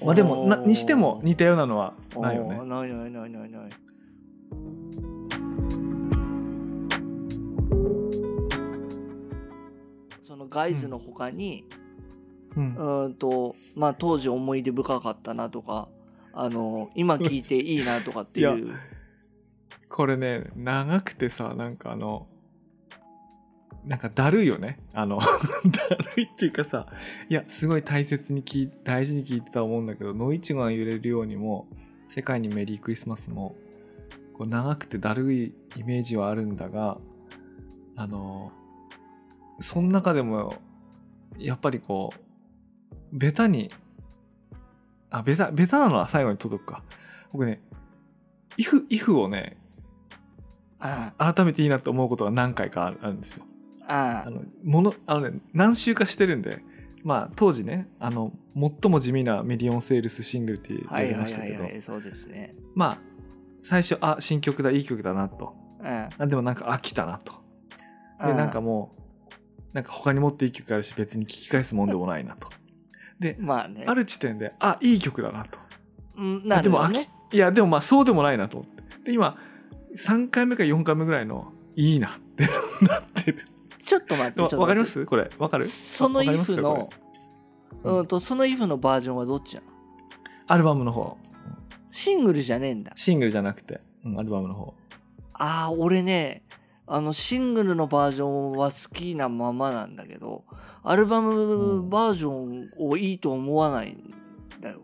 [0.00, 2.56] まあ、でもなにしても似たようなのはないよね。
[2.58, 3.70] ないないないないない。
[10.22, 11.64] そのガイズの他に、
[12.56, 12.74] うん。
[12.76, 15.88] うーんとまあ当時思い出深かったなとか
[16.32, 18.74] あの今聞いていいなとかっていいう
[19.94, 22.26] これね長くてさなんかあの
[23.84, 24.80] なんかだるいよね。
[24.92, 25.26] あの だ
[26.16, 26.88] るいっていうかさ
[27.28, 31.68] いやすごい大切に聞い大事に聞いてたと思うんだけど「野いちごが揺れるようにも
[32.10, 33.54] 「世界にメリークリスマスも」
[34.34, 36.98] こう長くてだるいイメージはあるんだが
[37.94, 38.50] あの
[39.60, 40.56] その中でも
[41.38, 43.70] やっぱりこうベタに
[45.10, 46.82] あベタベタなのは最後に届くか。
[47.30, 47.62] 僕ね
[48.58, 49.62] 「if, if」をね
[51.18, 53.44] 改めていいなと思うことが何回かあるんですよ。
[53.88, 54.30] ああ。
[54.30, 56.62] のものあの、ね、何周かしてるんで、
[57.02, 62.52] まあ、当時ねあの最も地味なミリオンセールスシングルって言われましたけど、はいはいそうですね。
[62.74, 62.98] まあ
[63.62, 65.54] 最初あ新曲だいい曲だなと。
[65.80, 66.08] うん。
[66.18, 67.32] あでもなんか飽きたなと。
[68.20, 68.90] でなんかも
[69.72, 72.48] うなんか他にもっといい曲あるし別に聴き返すもんでもないなと。
[73.18, 73.84] でまあね。
[73.86, 75.58] ある地点であいい曲だなと。
[76.16, 76.90] うんなるほどね。
[76.90, 78.58] あでも飽きいやでもまあそうでもないなと。
[78.58, 79.34] 思ってで今
[79.96, 82.46] 3回目か4回目ぐらいのいいなって
[82.86, 83.46] なってる。
[83.84, 84.56] ちょっと待ってちょっと待って。
[84.56, 85.06] わかります？
[85.06, 85.30] これ。
[85.38, 85.64] わかる？
[85.66, 86.90] そのわかります？if かの
[87.84, 87.98] うん。
[87.98, 89.66] うんとその if のバージョンはどっちなの？
[90.46, 91.16] アルバムの方。
[91.90, 92.92] シングルじゃねえんだ。
[92.96, 94.74] シングルじゃなくて、うん、アルバムの方。
[95.34, 96.42] ああ俺ね
[96.86, 100.44] あのシングルのバージョンは好きなままなんだけど
[100.82, 104.12] アルバムバージョンをいいと思わないん
[104.60, 104.80] だよ。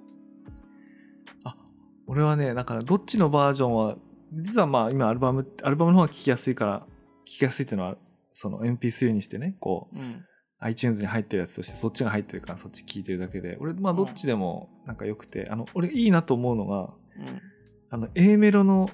[2.07, 3.97] 俺はねだからどっちのバージョンは
[4.33, 6.87] 実はまあ今アルバムアルバムの方が聴きやすいから
[7.27, 7.97] 聞きやすいっていうのは
[8.33, 10.25] その MP3 にしてねこううん。
[10.63, 13.57] iTunes に入ってるやつとしてそっちが入ってるからそっち聞いてるだけで。
[13.61, 17.41] 俺まあどっちでもなんか良くて、あの俺いいなと思うのがうん。
[17.89, 18.91] あの A メロの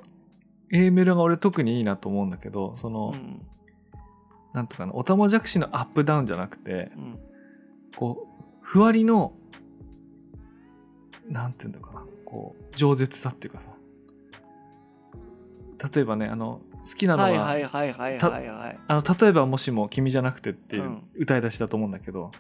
[0.72, 3.42] A メロが俺特にいいなと思うんだけどその、うん。
[4.54, 7.18] なんとかなオタマジャクシのアップダウンじゃなくてうん。
[7.96, 9.32] こうふわりの
[11.28, 13.75] なんていうんだかなこう饒舌さっていうかさ
[15.94, 18.78] 例えばねあの好きなのは、はいはいはいはいはいはい。
[18.86, 21.02] あの例えばもしも君じゃなくてっていううん。
[21.16, 22.30] 歌い出しだと思うんだけど、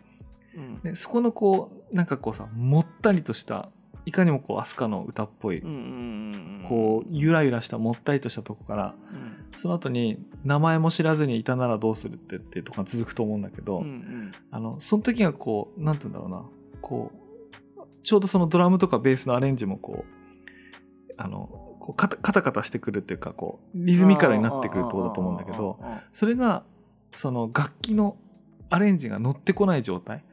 [0.54, 0.80] うん。
[0.84, 3.68] ね、そこのこうなんかこうさもったりとした
[4.04, 9.58] いかにもこう飛鳥の歌っぽい、うんうんこうゆらゆらしたもったりとしたとこからうん。
[9.58, 14.32] その後に名前も知らずにいたならどうするってっていうとこが続くと思うんだけど、うんうん。
[14.52, 16.44] あのその時がこうなんて言うんだろうな
[16.80, 25.78] こうちょうどそのドラムとかベースのアレンジもこうあのこうカタカタカタしてくるっていうかこうリズミカルになってくるってことだと思うんだけど
[26.12, 26.64] それが
[27.12, 28.16] その楽器の
[28.68, 30.24] アレンジが乗ってこない状態。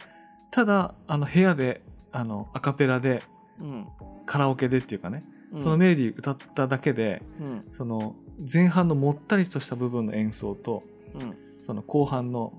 [0.49, 3.21] ただあの部屋であのアカペラで
[3.61, 3.87] うん。
[4.25, 5.19] カラオケでっていうかね、
[5.51, 5.59] うん。
[5.59, 7.61] そのメロディー歌っただけでうん。
[7.73, 8.15] その
[8.51, 10.81] 前半のもったりとした部分の演奏と
[11.13, 11.37] うん。
[11.59, 12.53] その後半の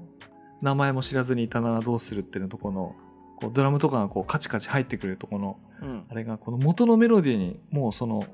[0.63, 2.95] 名前も知らずにいたならどうするっていうとこの
[3.41, 6.05] こうドラムとかがこうカチカチ入ってくるとこのうん。
[6.09, 8.25] あれがこの元のメロディーにもうその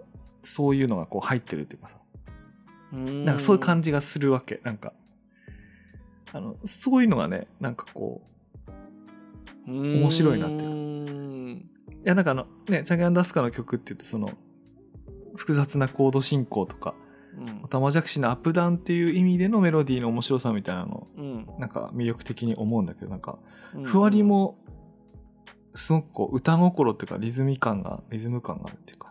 [0.42, 1.96] そういうのがこう入ってるっていうかさ。
[2.92, 3.24] うん。
[3.24, 4.60] なんかそういう感じがするわけ。
[4.64, 4.92] なんか。
[6.32, 8.22] あのそういうのがねなんかこ
[9.66, 11.62] う面白いなっていうい
[12.04, 14.30] やなんかあのねチャゲアンダスカの曲って言ってその
[15.36, 16.94] 複雑なコード進行とか
[17.36, 17.64] うん。
[17.64, 21.46] オタマジャクシのアップダウンっていう意味でのメロディーの面白さみたいなのうん。
[21.58, 23.38] なんか魅力的に思うんだけどなんか
[23.74, 23.84] うん。
[23.84, 24.56] ふわりも
[25.74, 29.08] すごくこう歌心っていうかリズミ感がリズム感があるっていうか。
[29.08, 29.09] ね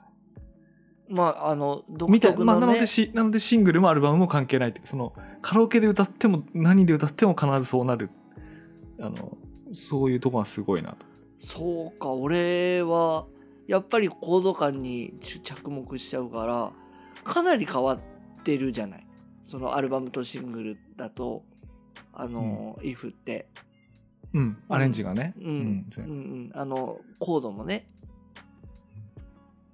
[1.09, 8.09] まああの独みたいまあ、なのでしなのでシングルもアルバムも関係ないそのカラオケで歌っても何で歌っても必ずそうなる。
[9.01, 9.37] あの
[9.71, 11.05] そういうとこがすごいなと。
[11.37, 13.25] そうか俺は
[13.67, 16.71] やっぱりコード感に着目しちゃうから
[17.23, 17.99] かなり変わっ
[18.43, 19.07] てるじゃない。
[19.43, 21.43] そのアルバムとシングルだと
[22.13, 23.47] あの「if」って。
[24.31, 25.33] うんアレンジがね。
[25.41, 27.87] うん、うんうんあのコードもね。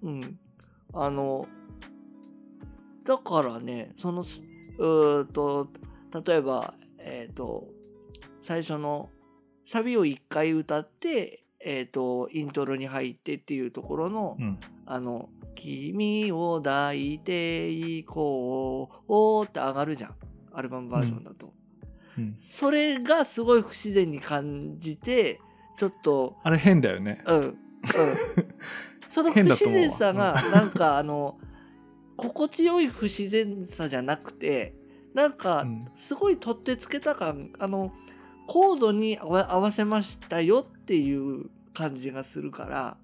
[0.02, 0.40] うん
[0.96, 1.46] あの
[3.06, 4.42] だからねそのす
[4.78, 5.70] うーと
[6.26, 7.68] 例えばえっ、と
[8.42, 9.10] 最初の
[9.68, 14.60] サビを一回歌ってえっ、とイントロに入ってっていうところの、うん。
[14.88, 20.16] あの「君を抱いていこう」って上がるじゃん。
[20.54, 21.54] アルバムバージョンだと。
[22.18, 22.36] うん。
[22.38, 25.42] それがすごい不自然に感じて
[25.78, 27.24] ちょっとあれ変だよね。
[27.26, 27.38] うん。
[27.40, 27.58] うん
[29.16, 31.40] その不自然さがなんかあの
[32.18, 34.76] 心地よい不自然さじゃなくて
[35.14, 35.80] なんかうん。
[35.96, 37.94] すごい取ってつけた感あの
[38.46, 42.98] コードに合わせましたよっていう感じがするから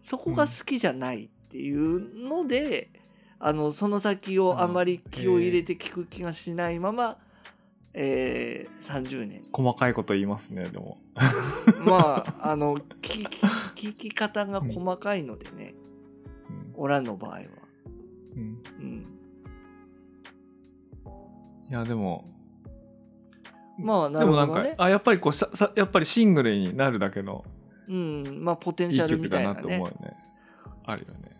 [0.00, 2.88] そこが好きじゃないっていうので、
[3.38, 7.18] あのその先をあまり気を入れて聞く気がしないまま、
[7.92, 9.02] えー。
[9.02, 9.42] 30年。
[9.52, 10.96] 細かいこと言いますねでも
[11.84, 15.74] まああの聞き聞き方が細かいのでね、
[16.76, 16.82] うん。
[16.82, 17.40] オラの場合は。
[18.36, 18.62] うん。
[18.80, 19.02] うん、
[21.70, 22.24] いやでも。
[23.78, 24.74] まあなでもなんかるほどね。
[24.78, 27.44] あやっぱりこうささやっぱりシングルになるだけの
[27.88, 29.76] うん、まあポテンいいシャルみ曲だなとたいなね。
[29.76, 30.16] 思うよね。
[30.84, 31.36] あるよね。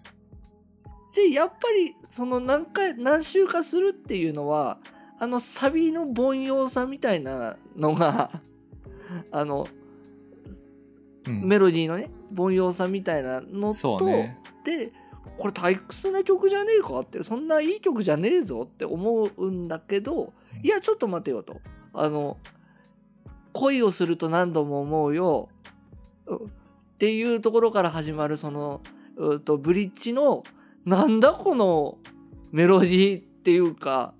[1.14, 4.78] でやっぱりその何回何周かするっていうのは
[5.18, 8.30] あのサビの凡庸さみたいなのが
[9.32, 9.66] あの
[11.26, 11.42] うん。
[11.46, 14.38] メロディーのね凡庸さみたいなのと、ね。
[14.64, 14.92] で
[15.36, 21.60] これ退屈な曲じゃねえかってそんないい曲じゃねえぞって思うんだけどいやちょっと待てよと。
[21.92, 22.36] あの
[23.52, 25.48] 恋をすると何度も思うよ。
[26.26, 26.36] うん。
[26.36, 26.40] っ
[26.98, 28.82] ていうところから始まるその
[29.16, 30.42] うーとブリッジの
[30.84, 31.98] なんだこの
[32.50, 34.14] メロディーっていうか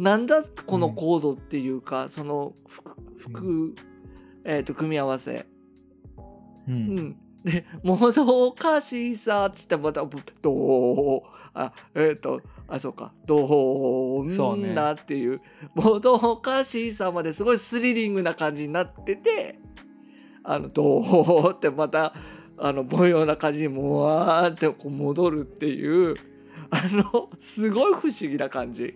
[0.00, 3.74] なんだこのコードっていうか、その複複、
[4.44, 5.46] えー、と組み合わせ。
[6.68, 6.94] ううん。
[6.96, 10.04] ん、 で「もどかしさ」っつってまた
[10.42, 11.22] 「どう
[11.54, 15.38] あえっ、とあそうか「どそうんねだ」っていう
[15.74, 19.58] 「もどかしさ」まですごいスリリングな感じになってて
[20.44, 22.14] 「あのどう?」ってまた
[22.58, 26.14] あの凡庸な感じにもわーってこう戻るっていう
[26.70, 28.94] あのすごい不思議な感じ。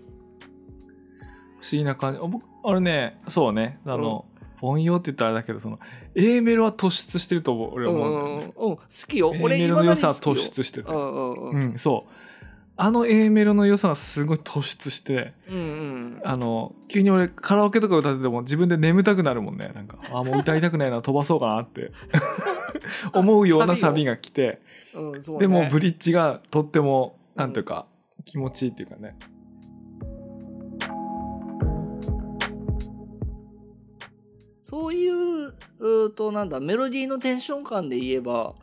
[1.61, 2.21] 不思議な感じ。
[2.23, 3.81] あ僕あれねそうね。
[3.87, 4.27] あの、
[4.65, 5.79] 凡庸って言ったらあれだけどその
[6.15, 8.77] A メロは突出してると俺うんは思うんだよね、うんうん。
[8.77, 9.33] 好きよ。
[9.35, 10.91] A 俺メロの良さは突出してて。
[10.91, 12.11] うんうんううんん、そう。
[12.77, 16.21] あの A メロの良さがすごい突出してうんうん。
[16.25, 19.71] あの急に俺カラオケとか歌ってても自分で眠たくなるもんね。
[19.75, 21.93] なんかあもう歌いたくないな 飛ばそうかなって。
[23.13, 24.61] 思うようなサビが来て。
[24.95, 25.41] うんそうね。
[25.41, 27.87] でもブリッジがとってもなんていうか
[28.25, 29.17] 気持ちいいっていうかね
[34.65, 38.55] そういううとなんだメロディーのテンション感で言えば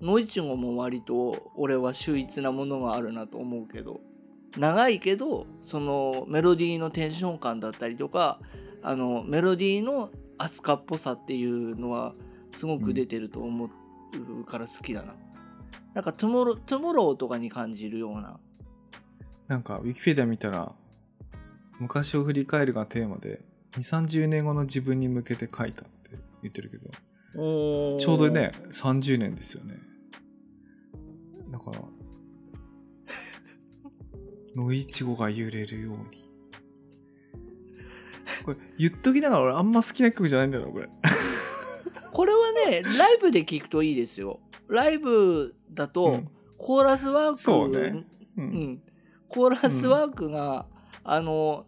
[0.00, 4.00] ノイチゴも割と俺は秀逸なものがあるなと思うけど
[4.58, 8.38] 長いけどそのメロディーのテンション感だったりとか
[8.82, 12.12] あのメロディーのアスカっぽさっていうのは
[12.52, 13.70] すごく出てると思
[14.12, 15.14] うから好きだな。
[15.94, 18.38] なんか tomorrow tomorrow とかに感じるような。
[19.48, 20.72] なんかウィキペディア見たら
[21.78, 23.40] 昔を振り返るがテーマで
[23.76, 26.10] 2 3 0年後の自分に向けて書いたって
[26.42, 26.90] 言ってるけど
[27.98, 29.74] ちょうどね30年ですよね。
[31.50, 31.82] だから
[34.62, 36.24] 野いちごが揺れるように。
[38.44, 40.88] これ言っときながら俺あんま好きな曲じゃないんだよなこれ。
[42.12, 44.40] これはねライブで聴くといいですよ。
[44.68, 46.30] ライブだと、うん。
[46.56, 48.06] コーラスワークそうね。
[48.38, 48.82] ううんん、
[49.28, 50.66] コーラスワークが、
[51.04, 51.66] あの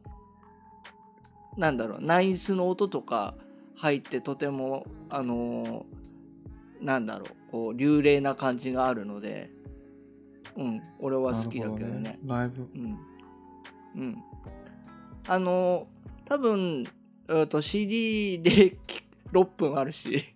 [1.59, 3.35] なんだろうナインスの音とか
[3.77, 5.85] 入ってとてもあの
[6.81, 9.51] なんだろうこう流麗な感じがあるので
[10.57, 12.19] うん俺は好きだけどね。
[12.25, 12.99] なるほライブうん。
[14.05, 14.17] うん。
[15.27, 15.89] あの
[16.25, 16.87] 多分、
[17.29, 20.23] えー、と CD でき6分あるし。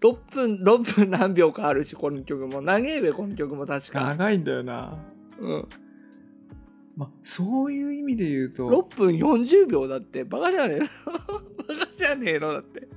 [0.00, 2.62] 6分6分何秒かあるしこの曲も。
[2.62, 4.00] 長えべこの曲も確か。
[4.04, 4.96] 長いんだよな。
[5.38, 5.68] うん、
[6.96, 10.84] まあそういう意味で言うと6分40秒だってバカじゃねえの？
[11.78, 12.52] バカじゃねえの？
[12.52, 12.88] だって。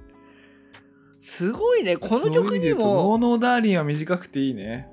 [1.19, 1.97] すごいね。
[1.97, 4.87] この曲に意味で言うとノーもノーダーリンは短くていいね。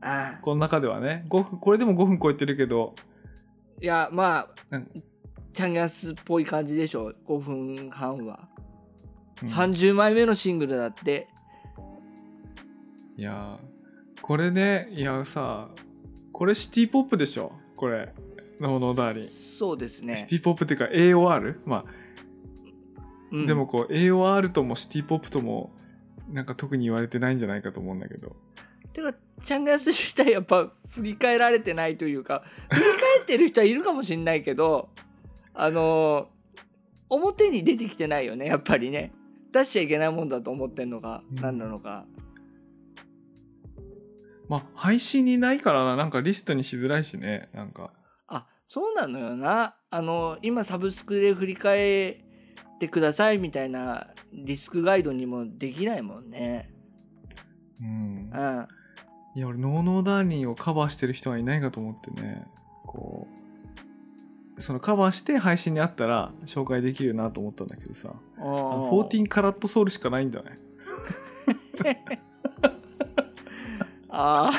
[0.00, 1.26] あこの中ではね。
[1.28, 2.94] 5分これでも5分超えてるけど。
[3.80, 4.88] いやまあなん。
[5.52, 8.48] チャンギャスっぽい感じでしょ5分半は、
[9.42, 9.48] うん。
[9.48, 11.26] 30枚目のシングルだって。
[13.16, 15.68] いやーこれねいやさ
[16.32, 18.12] これシティポップでしょこれ。
[18.60, 20.18] ノーノーダーリン、そうですね。
[20.18, 21.84] シティポップっていうか AOR まあ、
[23.32, 23.46] うん。
[23.46, 25.72] でもこう AOR ともシティポップとも
[26.30, 28.36] なんか特に言われてないんじゃないかと思うんだけど。
[28.92, 29.14] てか
[29.44, 34.90] チャンガス自体やっぱ振り返られてないというか 振り返ってる人はいるかもしんないけど
[35.54, 36.40] あのー
[37.12, 39.12] 表に出てきてないよねやっぱりね。
[39.52, 41.40] 出しちゃいけないもんだと思ってんのか、うん。
[41.40, 42.06] 何なのか
[44.50, 45.94] まあ配信にないからな。
[45.94, 47.48] なんかリストにしづらいしね。
[47.54, 47.92] なんか。
[48.26, 49.76] あそうなのよな。
[49.90, 56.68] あの今サブスクで振り返ってくださいみたいなリスクガイドにもできないもんね。
[57.80, 58.30] うん。
[58.32, 58.68] うん。
[59.36, 62.44] いや俺ノーノーダーリンをカバーしてる人がいないかと思ってね。
[62.88, 63.28] こ
[64.56, 68.12] うそのカバーして配信にあったら紹介できるよなと思ったんだけどさ。
[68.36, 70.56] あの14カラットソウルしかないんだね
[74.10, 74.50] あ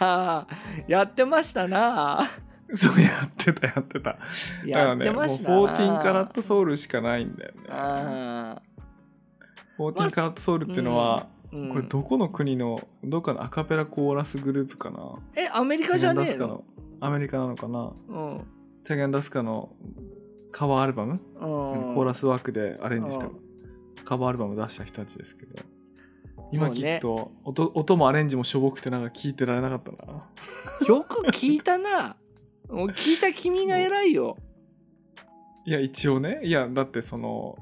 [0.00, 0.46] あ
[0.86, 2.28] やってましたな。
[2.72, 4.10] そうやってたやってた。
[4.10, 4.18] だか
[4.64, 7.60] やらねもうってましたな14カラットソウルしかないんだよね。
[7.68, 8.62] あ
[9.78, 11.68] 14カラットソウルっていうのは、ー、うん。
[11.70, 14.98] これどこの国のどっかのアカペラコーラスグループかな？
[15.34, 16.64] えアメリカじゃねえの？
[17.00, 17.92] アメリカなのかな？
[18.08, 18.46] うん。
[18.84, 19.70] チャゲンダスカの
[20.52, 21.18] カバーアルバム、うん。
[21.94, 23.40] コーラスワークでアレンジしたうん。
[24.04, 25.54] カバーアルバム出した人たちですけど
[26.52, 30.24] 今聞くと、音音もアレンジもしょぼくてなんか聞いてられなかったな。
[30.86, 32.16] よく聞いたな。
[32.68, 34.36] もう聞いた君が偉いよ。
[35.64, 36.38] いや一応ね。
[36.42, 37.56] いやだってその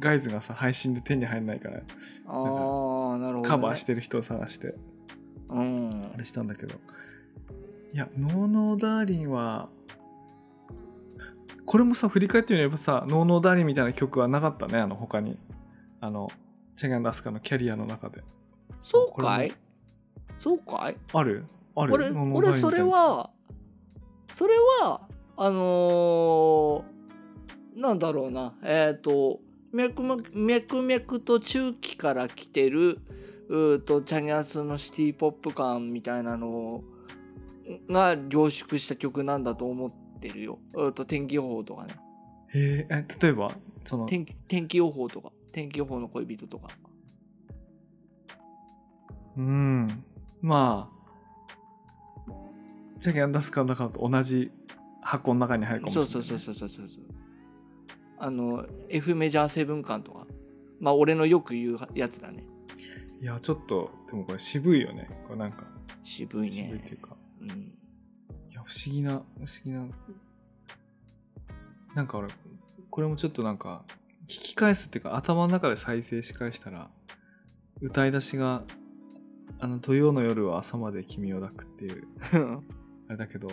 [0.00, 1.76] ガイズがさ配信で手に入んないから。
[1.76, 4.74] ああなるほど、ね、カバーしてる人を探して。
[5.50, 6.10] うん。
[6.14, 6.76] あれしたんだけど。
[7.92, 9.68] いやノーノーダーリンは
[11.66, 15.38] これもさ振り返ってみればさノーノーダーリンみたいな曲はなかったねあの他に。
[16.00, 16.28] あの
[16.76, 18.22] チャゲンダスカのキャリアの中で。
[18.80, 19.52] そうかい？
[20.36, 20.96] そうかい？
[21.12, 21.44] ある？
[21.76, 21.94] ある？
[21.94, 23.30] 俺俺それは
[24.32, 28.54] それはあのーなんだろうな。
[28.62, 29.40] えっ、と
[29.72, 32.98] 脈々脈々と中期から来てる
[33.48, 36.82] うーとチャギャスのシティポップ感みたいなの
[37.88, 39.90] が凝縮した曲なんだと思っ
[40.20, 40.58] てるよ。
[40.74, 41.94] うーと天気予報とかね。
[42.54, 43.52] へええ例えば
[43.86, 46.68] その天気天気予報とか天気予報の恋人とか。
[49.36, 50.04] うん。
[50.40, 52.32] まあ
[53.00, 54.50] チャゲンダスカの中と同じ
[55.00, 56.10] 箱の中に入るかもしれない。
[56.10, 57.04] そうそうそうそうそうそう
[58.18, 60.26] あの F メジャーセブン感とか。
[60.80, 62.44] まあ俺のよく言うやつだね。
[63.20, 65.08] いやちょっとでもこれ渋いよね。
[65.28, 65.64] これなんか
[66.02, 66.64] 渋いね。
[66.66, 67.16] 渋いっていうか。
[67.40, 67.52] うん、い
[68.52, 69.86] や不思議な不思議な。
[71.94, 72.28] なんか俺
[72.90, 73.84] これもちょっとなんか
[74.24, 76.90] 聞き返すっていうか頭の中で再生し返したら
[77.80, 78.62] 歌い出しが
[79.58, 82.06] 「あの土曜の夜は朝まで君を抱く」っていう
[83.08, 83.48] あれだけど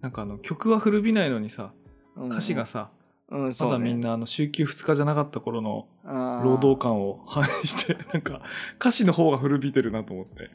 [0.00, 1.72] なんかあの曲は古びないのにさ
[2.16, 2.90] 歌詞がさ、
[3.28, 8.42] うん、うん、ね、まだみんなあの週休2日じゃなかった頃の労働感を反映して なんか
[8.76, 10.50] 歌詞の方が古びてるなと思って。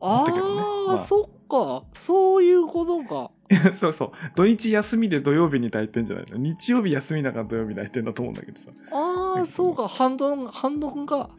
[0.00, 0.62] あだったけどね。
[0.90, 1.04] あ、まあ。
[1.04, 1.84] そっか。
[1.94, 3.30] そういうことか
[3.72, 4.10] そうそう。
[4.34, 6.36] 土日休みで土曜日に抱いてんじゃないの？
[6.36, 8.70] 日曜日休みだから土曜日抱いてんだと思うんだけどさ。
[8.92, 9.88] ああそうか。
[9.88, 11.30] ハンドンハンドンか。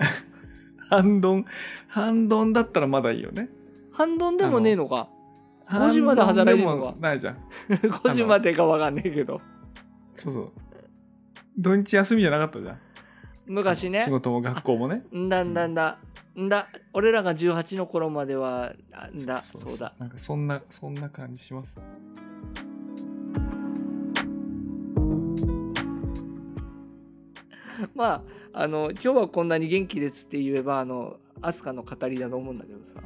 [0.89, 1.45] 半ドン
[1.87, 3.49] 半ドンだったらまだいいよね。
[3.91, 5.09] ハンドンでもねえのか。
[5.67, 6.99] 5時まで働いてんのか。
[6.99, 7.37] ないじゃん。
[7.69, 9.39] 5時までかわかんねえけど。
[10.15, 10.51] そうそう。
[11.57, 12.77] 土日休みじゃなかったじゃん。
[13.45, 14.01] 昔ね。
[14.03, 15.03] 仕事も学校もね。
[15.15, 15.29] ん。
[15.29, 15.99] だんだんだ
[16.39, 19.93] んだ俺らが18の頃まではあんだそうだ。
[19.99, 21.79] なんかそんなそんな感じします。
[27.95, 28.23] まあ
[28.53, 33.01] あの今日はこんなに元気ですって言えばあのアスカの語りだと思うんだけどさ。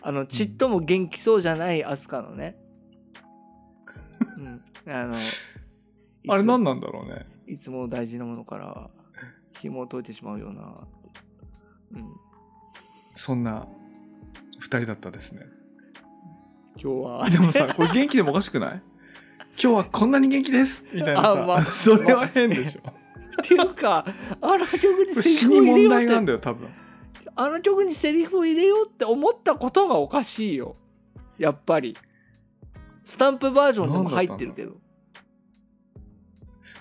[0.00, 2.56] あのちっとも元気そうじゃないアスカのね、
[4.36, 5.14] うん、あの
[6.28, 7.26] あれ何なんだろうね。
[7.46, 8.90] いつも大事なものから
[9.60, 10.74] 紐を解いてしまうような、
[11.92, 12.20] うん、
[13.18, 13.66] そんな
[14.60, 15.42] 二人だったですね。
[16.80, 17.28] 今日は。
[17.28, 18.82] でもさこれ元気でもおかしくない？
[19.60, 20.84] 今日はこんなに元気です？
[20.92, 21.62] みたいなさ、あまあ。
[21.64, 24.06] それは変でしょ、っていうか
[24.40, 26.68] あの曲にセリフを入れよう問題なんってだよ多分。
[27.34, 30.74] あの曲にセリフを入れようって思ったことがおかしいよ。
[31.38, 31.96] やっぱり。
[33.04, 34.76] スタンプバージョンでも入ってるけど。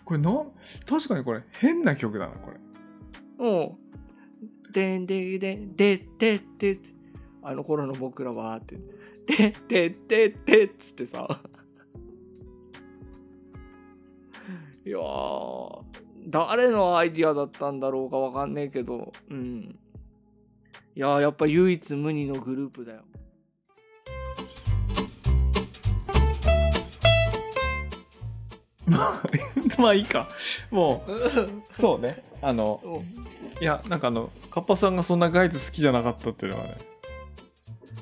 [0.06, 0.52] これなん
[0.86, 2.58] 確かにこれ変な曲だなこれ。
[3.40, 3.87] うん。
[4.78, 6.80] でんででんででで
[7.42, 8.78] あの頃の僕らはって。
[9.26, 11.28] ででででっつってさ。
[14.86, 15.00] いや
[16.28, 19.12] 誰のアイディアだったんだろうかわかんねえけど。
[19.32, 19.80] うん。
[20.96, 23.02] いややっぱ唯一無二のグループだよ。
[29.80, 30.30] まあいいか。
[30.70, 32.27] もうそうね。
[32.42, 33.02] あのうん。
[33.62, 36.78] いやなんかあのカッパさんがそんなガイズ好きじゃなかったっていうのはね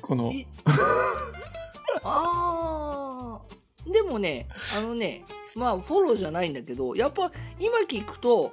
[0.02, 0.30] この。
[0.34, 0.46] え？
[2.04, 3.92] あー。
[3.92, 5.24] でもねあのね
[5.54, 8.52] まあフォローじゃないんだけどやっぱ今聞くと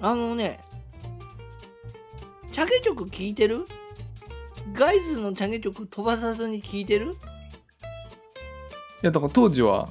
[0.00, 0.60] あのね
[2.52, 3.66] チャゲ曲聞いてる？
[4.74, 7.16] ガイズのチャゲ曲飛ばさずに聞いてる？
[9.02, 9.88] いやだから当時は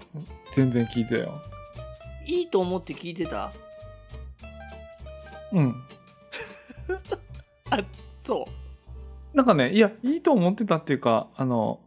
[0.53, 1.41] 全然聞いてたよ。
[2.25, 3.51] いいと思って聞いてた？
[5.53, 5.83] うん。
[8.21, 8.47] そ
[9.33, 11.79] なんかねいやいいと思ってたっていうかあの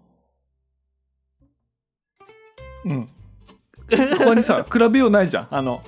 [2.84, 3.06] うん。
[3.06, 5.48] ここにさ 比べようないじゃん。
[5.50, 5.82] あの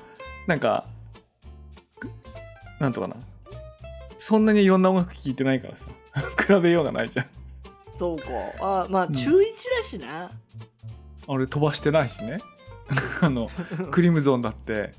[0.46, 0.86] なんか
[1.98, 2.10] く
[2.78, 3.16] なんとかな。
[4.18, 5.86] そんなにいろんな音楽聴いてないからさ。
[6.46, 7.26] 比べようがないじゃん。
[7.26, 7.28] う
[7.94, 8.24] そうか。
[8.60, 9.12] あまあん。
[9.12, 9.42] 中1
[9.78, 10.30] だしな、
[11.26, 12.40] 俺飛ばしてないしね。
[13.22, 13.48] あの
[13.90, 14.92] クリムゾンだって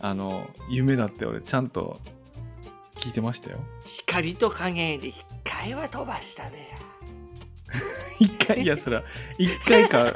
[0.00, 2.00] あの夢だって俺ちゃんと
[2.96, 3.58] 聞いてましたよ。
[3.84, 6.64] 光と影で一回は飛ばしたべや
[8.20, 9.02] 一回いやそれは
[9.38, 10.06] 一回か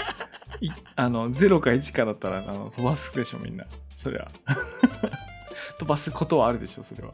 [0.61, 3.64] いあの0か1かだったらあの飛ばすでしょみんな。
[3.97, 4.28] そりゃ。
[5.78, 7.12] 飛ばすことはあるでしょそれは。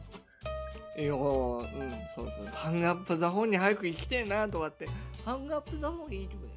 [0.97, 2.45] いやーうんそうそう。
[2.47, 4.87] ハングアップザホンに早く行きてえなとかって
[5.25, 6.48] ハングアップザホンいい曲